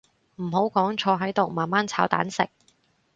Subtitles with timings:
[0.37, 2.49] 唔好講坐喺度慢慢炒蛋食